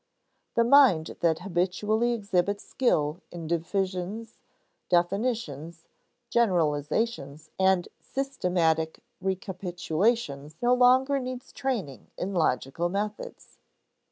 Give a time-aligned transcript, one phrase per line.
[0.55, 4.39] The mind that habitually exhibits skill in divisions,
[4.89, 5.85] definitions,
[6.27, 13.59] generalizations, and systematic recapitulations no longer needs training in logical methods.